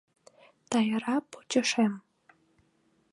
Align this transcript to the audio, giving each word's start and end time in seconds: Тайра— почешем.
Тайра— 0.69 1.17
почешем. 1.31 1.93